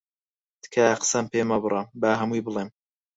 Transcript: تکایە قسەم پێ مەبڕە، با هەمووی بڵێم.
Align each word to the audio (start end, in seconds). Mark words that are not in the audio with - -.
تکایە 0.63 0.93
قسەم 1.01 1.25
پێ 1.31 1.41
مەبڕە، 1.49 1.81
با 2.01 2.11
هەمووی 2.19 2.45
بڵێم. 2.45 2.69